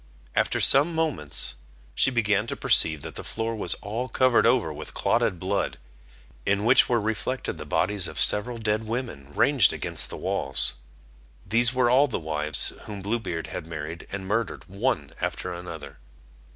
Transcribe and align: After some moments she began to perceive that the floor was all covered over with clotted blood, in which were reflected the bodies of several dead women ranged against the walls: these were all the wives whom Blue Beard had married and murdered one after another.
After 0.35 0.59
some 0.59 0.95
moments 0.95 1.53
she 1.93 2.09
began 2.09 2.47
to 2.47 2.55
perceive 2.55 3.03
that 3.03 3.13
the 3.13 3.23
floor 3.23 3.55
was 3.55 3.75
all 3.83 4.09
covered 4.09 4.47
over 4.47 4.73
with 4.73 4.95
clotted 4.95 5.37
blood, 5.37 5.77
in 6.43 6.65
which 6.65 6.89
were 6.89 6.99
reflected 6.99 7.59
the 7.59 7.67
bodies 7.67 8.07
of 8.07 8.17
several 8.17 8.57
dead 8.57 8.87
women 8.87 9.31
ranged 9.35 9.71
against 9.71 10.09
the 10.09 10.17
walls: 10.17 10.73
these 11.45 11.71
were 11.71 11.87
all 11.91 12.07
the 12.07 12.17
wives 12.19 12.73
whom 12.85 13.03
Blue 13.03 13.19
Beard 13.19 13.45
had 13.45 13.67
married 13.67 14.07
and 14.11 14.25
murdered 14.27 14.65
one 14.67 15.13
after 15.21 15.53
another. 15.53 15.99